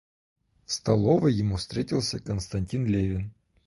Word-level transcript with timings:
В 0.65 0.71
столовой 0.73 1.31
ему 1.31 1.57
встретился 1.57 2.19
Константин 2.19 2.87
Левин. 2.87 3.35